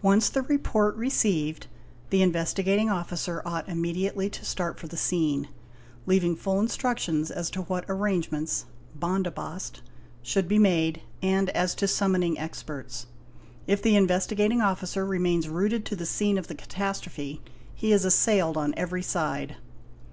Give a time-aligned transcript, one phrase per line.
[0.00, 1.66] Once the report received,
[2.10, 5.48] the Investigating 860 SERIOUS ACCIDEN'S Officer ought immediately to start for the scene,
[6.06, 8.66] leaving full instructions as to what arrangements
[8.96, 9.80] (bandobast)
[10.22, 13.06] should be made and as to summon ing experts.
[13.66, 17.40] If the Investigating Officer remains rooted to the scene of the catas trophe,
[17.74, 19.56] he is assailed on every side.